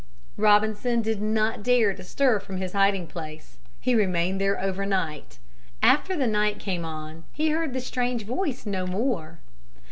[0.35, 3.59] Robinson did not dare to stir from his hiding place.
[3.79, 5.37] He remained there over night.
[5.83, 9.37] After the night came on he heard the strange voice no more.